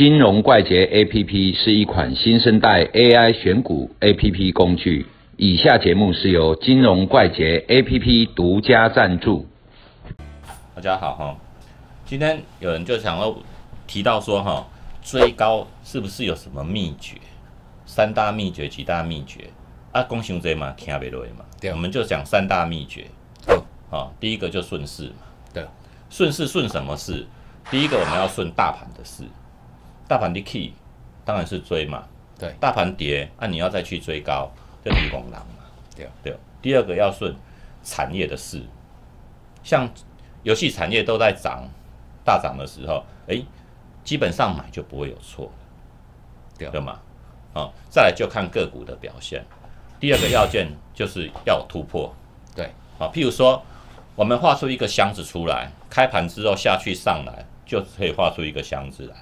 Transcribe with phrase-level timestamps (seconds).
[0.00, 5.06] 金融怪杰 APP 是一款新生代 AI 选股 APP 工具。
[5.36, 9.46] 以下节目是由金融怪杰 APP 独家赞助。
[10.74, 11.36] 大家好哈，
[12.06, 13.36] 今天有人就想要
[13.86, 14.66] 提到说哈，
[15.02, 17.18] 追高是不是有什么秘诀？
[17.84, 19.50] 三大秘诀、几大秘诀
[19.92, 20.02] 啊？
[20.04, 21.44] 公行这嘛，听不落嘛。
[21.60, 23.04] 对我们就讲三大秘诀。
[23.46, 23.54] 对
[23.90, 25.26] 啊，第一个就顺势嘛。
[25.52, 25.62] 对，
[26.08, 27.26] 顺势顺什么事？
[27.70, 29.24] 第一个我们要顺大盘的势，
[30.10, 30.72] 大盘的 key
[31.24, 32.02] 当然是追嘛。
[32.36, 34.50] 对大盘跌，那、你要再去追高，
[34.84, 35.64] 就离拱狼嘛。
[35.94, 36.36] 对对。
[36.60, 37.32] 第二个要顺
[37.84, 38.60] 产业的事，
[39.62, 39.88] 像
[40.42, 41.62] 游戏产业都在涨
[42.24, 43.44] 大涨的时候，诶，
[44.02, 45.48] 基本上买就不会有错，
[46.58, 46.98] 对对嘛？
[47.52, 49.44] 啊、再来就看个股的表现。
[50.00, 52.12] 第二个要件就是要突破，
[52.56, 52.64] 对
[52.98, 53.62] 啊，譬如说，
[54.16, 59.14] 我们画出一个箱子出来，开盘之后下去上来，就可以画出一个箱子来。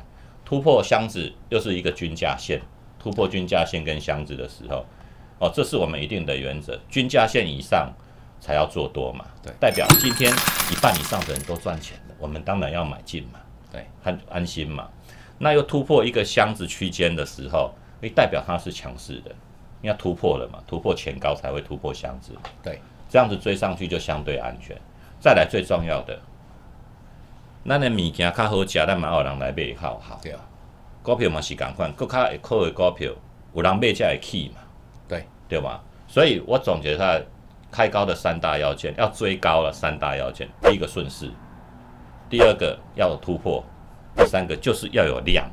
[0.49, 2.59] 突破箱子又是一个均价线，
[2.99, 4.83] 突破均价线跟箱子的时候，
[5.39, 7.93] 哦，这是我们一定的原则，均价线以上
[8.41, 9.27] 才要做多嘛。
[9.43, 10.33] 对代表今天
[10.73, 13.39] 一半以上的人都赚钱了，我们当然要买进嘛，
[13.71, 14.89] 对，安安心嘛。
[15.37, 19.31] 那又突破一个箱子区间的时候，诶，代表它是强势的，
[19.83, 22.33] 因为突破了嘛，突破前高才会突破箱子。
[22.63, 24.75] 对这样子追上去就相对安全。
[25.21, 26.19] 再来最重要的，
[27.67, 30.21] 咱的物件较好食，咱嘛有人来买好好。
[30.23, 30.41] 对啊，
[31.03, 33.11] 股票嘛是共款，更较会靠的股票，
[33.55, 34.61] 有人买才会起嘛，
[35.09, 35.83] 对对吧？
[36.07, 37.21] 所以我总结它
[37.71, 41.31] 开高的三大要件，要追高了三大要件，第一个顺势，
[42.31, 43.63] 第二个要有突破，
[44.17, 45.47] 第三个就是要有量，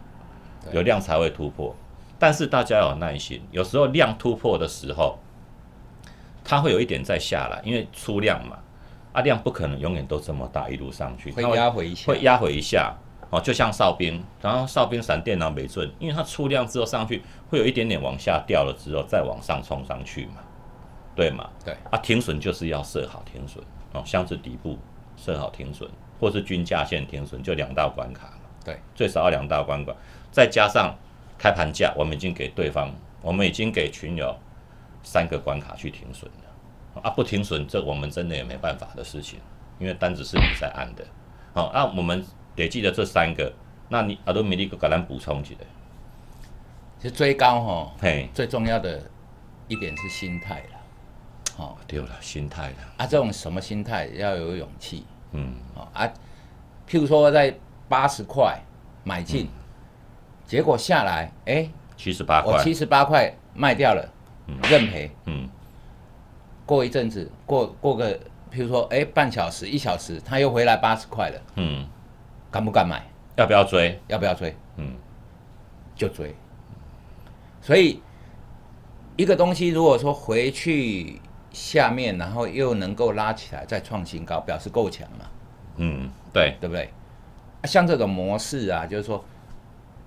[0.72, 1.76] 有量才会突破。
[2.18, 5.20] 但是大家要有耐心，有时候量突破的时候，
[6.46, 8.58] 它会有一点再下来，因为出量嘛，
[9.16, 12.94] 啊量不可能永远都这么大，一路上去，会压回一下，会压回一下，
[13.30, 20.44] 哦，就像哨兵，然后哨兵闪电狼没准，因为它出量之后上去，会有一点点往下掉了之后再往上冲上去嘛，
[21.16, 21.50] 对嘛？
[21.64, 21.74] 对。
[21.90, 23.64] 啊，停损就是要设好停损
[23.94, 24.78] 哦，箱子底部
[25.16, 25.90] 设好停损，
[26.20, 28.78] 或是均价线停损，就两道关卡嘛，对。
[28.94, 29.96] 最少要两道关卡，
[30.30, 30.94] 再加上
[31.38, 34.36] 开盘价，我们已经给对方，我们已经给群友
[35.04, 36.45] 三个关卡去停损了，
[37.02, 39.40] 啊，不停损，这我们真的也没办法的事情，
[39.80, 41.06] 因为单子是你在按的。
[41.54, 42.26] 好、那我们
[42.56, 43.52] 累计的这三个，
[43.90, 45.60] 那你阿多米利给咱补充起来，
[47.00, 49.02] 其实追高哈，嘿，最重要的
[49.68, 50.76] 一点是心态了。
[51.58, 56.06] 哦对了，心态了，啊，这种什么心态要有勇气嗯，哦啊。
[56.88, 57.58] 譬如说在
[57.88, 58.62] 八十块
[59.04, 59.48] 买进，
[60.46, 64.06] 结果下来，哎，七十八块，我七十八块卖掉了，
[64.70, 65.10] 认赔。
[65.26, 65.50] 嗯，
[66.66, 68.16] 过一阵子，过过个，
[68.52, 71.88] 譬如说，哎，半小时、一小时，他又回来八十块了，嗯，
[72.50, 73.06] 敢不敢买？
[73.38, 74.00] 要不要追？
[74.08, 74.56] 要不要追？
[74.78, 74.96] 嗯，
[75.96, 76.34] 就追。
[77.62, 78.02] 所以
[79.16, 81.20] 一个东西如果说回去
[81.52, 85.26] 下面，然后又能够拉起来再创新高，表示够强嘛，
[85.78, 86.90] 嗯，对，对不对？
[87.62, 89.24] 啊像这种模式啊，就是说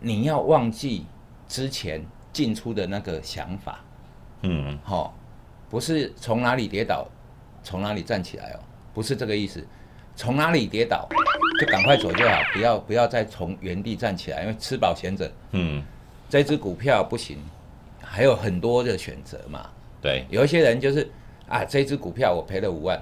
[0.00, 1.04] 你要忘记
[1.48, 3.80] 之前进出的那个想法，
[4.42, 5.12] 嗯，哈、
[5.68, 7.06] 不是从哪里跌倒
[7.62, 8.60] 从哪里站起来哦，
[8.94, 9.64] 不是这个意思。
[10.16, 11.08] 从哪里跌倒
[11.60, 15.30] 就赶快走就好，不要不要再从原地站起来，因为吃饱闲着。
[15.52, 15.80] 嗯，
[16.28, 17.38] 这只股票不行，
[18.00, 19.70] 还有很多的选择嘛。
[20.02, 21.08] 对，有一些人就是
[21.46, 23.00] 啊，这只股票我赔了五万，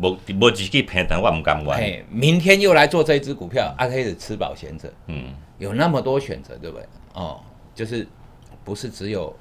[0.00, 6.86] 无无自己平等，我唔甘玩，嘿，明天又来做这只股票，啊，开始吃饱闲着，嗯，有那么多选择，对不对？
[7.14, 7.40] 哦，
[7.74, 8.06] 就是
[8.62, 9.34] 不是只有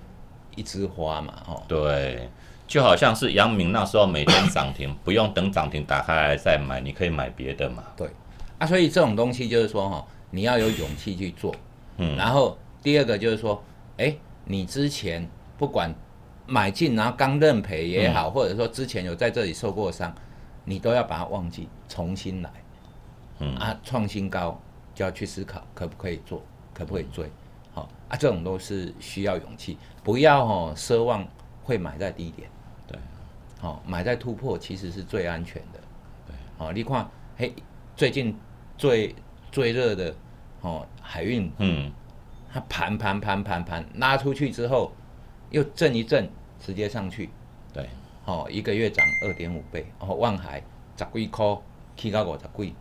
[0.55, 2.27] 一枝花嘛，哦，对，
[2.73, 8.09] 就好像是阳明那时候每天涨停，不用等涨停打开来再买，你可以买别的嘛，对，
[8.57, 11.53] 啊，所以这种东西就是说哈、你要有勇气去做，
[11.97, 13.63] 嗯，然后第二个就是说，
[13.97, 15.93] 哎，你之前不管
[16.47, 20.11] 买进然后刚认赔也好，或者说之前有在这里受过伤，
[20.65, 22.49] 你都要把它忘记，重新来。
[23.37, 24.59] 嗯啊，创新高
[24.95, 26.43] 就要去思考可不可以做，
[26.73, 27.29] 可不可以追。
[27.71, 31.23] 好、啊，这种都是需要勇气，不要哦奢望
[31.63, 32.49] 会买在低点。
[33.63, 35.79] 对，好、买在突破其实是最安全的。
[36.27, 37.53] 对，哦、你看，嘿，
[37.95, 38.37] 最近
[38.77, 39.15] 最
[39.51, 40.13] 最热的
[40.59, 41.89] 哦海运嗯，
[42.51, 44.91] 它盘盘盘盘盘拉出去之后，
[45.49, 46.29] 又震一震，
[46.59, 47.29] 直接上去，
[47.71, 47.89] 对，
[48.25, 50.61] 哦，一个月涨二点五倍，哦，万海
[50.97, 51.57] 十几块，
[51.95, 52.75] 起到五十几，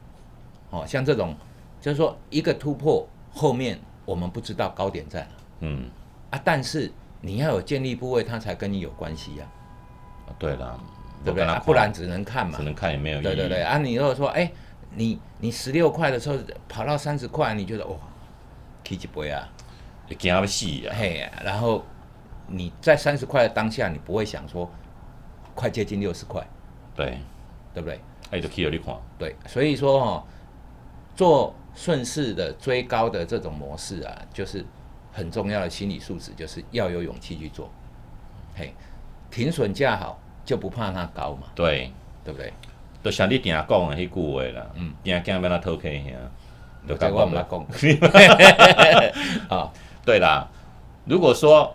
[0.70, 1.36] 哦，像这种，
[1.80, 5.28] 就是说一个突破后面我们不知道高点在哪
[5.60, 5.88] 嗯，
[6.30, 6.90] 啊，但是
[7.20, 9.46] 你要有建立部位，它才跟你有关系呀、
[10.42, 10.80] 对了，
[11.24, 11.60] 对不对？
[11.64, 14.50] 不然只能看嘛只，能看也没有意义，对对对，啊，你如果说，哎，
[14.96, 16.36] 你你十六块的时候
[16.68, 17.96] 跑到三十块，你觉得哇，
[18.84, 19.48] 起一杯啊，
[20.08, 20.94] 会惊要死啊！
[20.98, 21.84] 嘿啊，然后
[22.48, 24.68] 你在三十块的当下，你不会想说
[25.54, 26.44] 快接近六十块，
[26.96, 27.18] 对，
[27.72, 28.00] 对不对？
[28.32, 30.24] 哎，就去有你看，对，所以说哦，
[31.14, 34.64] 做顺势的追高的这种模式啊，就是
[35.12, 37.70] 很重要的心理素质，就是要有勇气去做。
[38.56, 38.74] 嘿，
[39.30, 41.90] 停损价好就不怕它高嘛，对，
[42.24, 42.52] 对不对？
[43.02, 46.12] 就像你定讲的迄句话啦，嗯，定惊要咱偷 K 兄，
[46.88, 49.58] 就对甲我们我唔捌讲。
[49.58, 49.72] 啊，
[50.06, 50.48] 对啦，
[51.04, 51.74] 如果说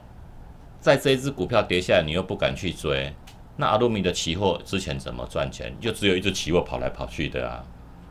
[0.79, 3.13] 在这一只股票跌下来，你又不敢去追，
[3.57, 5.75] 那阿鲁米的期货之前怎么赚钱？
[5.81, 7.61] 就只有一只期货跑来跑去的啊，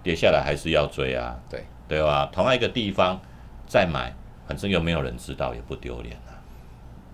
[0.03, 2.29] 跌下来还是要追啊，对，对吧？
[2.31, 3.19] 同样一个地方
[3.67, 4.13] 再买，
[4.47, 6.36] 反正又没有人知道，也不丢脸啊，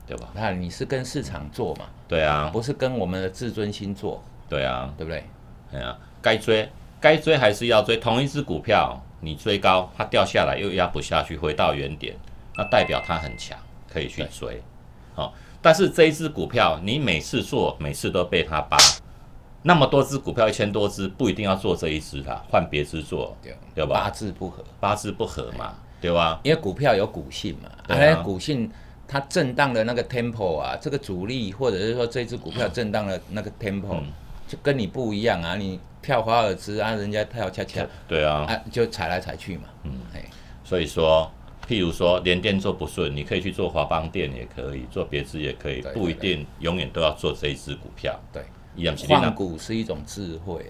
[0.06, 0.28] 对吧？
[0.34, 5.24] 那你是跟市场做嘛，对啊，不是跟我们的自尊心做，对啊，对不对？
[5.72, 6.68] 哎呀、该追
[7.00, 7.96] 该追还是要追。
[7.96, 12.14] 同一只股票，你追高，它掉下来又压不下去，回到原点，
[12.56, 13.58] 那代表它很强，
[13.90, 14.62] 可以去追。
[15.14, 18.76] 好、但是这一只股票，你每次做，每次都被它扒。
[19.62, 24.10] 那么多只股票，一千多只，不一定要做这一只啦，换别只做，对对八？
[24.10, 26.40] 字不合，八字不合嘛，对吧？
[26.42, 28.70] 因为股票有股性嘛，对啊啊，股性
[29.12, 34.06] 它震荡的那个 tempo 啊，这个主力或者是说这只股票震荡的那个 tempo，、嗯。
[34.48, 40.22] 就跟你不一样啊，你跳华尔兹啊，人家跳恰恰对啊，啊，就踩来踩去嘛，嗯，哎，
[40.62, 41.30] 所以说，
[41.66, 48.18] 譬如说连电做不顺，你可以去做华邦电，也可以做别支，也可以，对不一定永远都要做这一只股票。
[48.30, 48.42] 对，
[48.76, 50.66] 一样换股是一种智慧